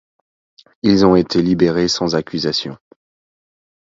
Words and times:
Ils 0.81 1.05
ont 1.05 1.15
été 1.15 1.43
libérés 1.43 1.87
sans 1.87 2.15
accusation. 2.15 2.75